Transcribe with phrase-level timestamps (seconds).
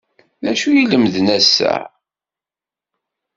[0.43, 1.75] D acu i lemden ass-a?